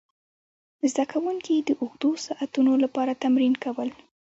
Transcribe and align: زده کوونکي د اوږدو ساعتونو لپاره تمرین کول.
زده 0.91 1.03
کوونکي 1.11 1.55
د 1.59 1.69
اوږدو 1.81 2.11
ساعتونو 2.25 2.71
لپاره 2.83 3.19
تمرین 3.23 3.53
کول. 3.63 3.89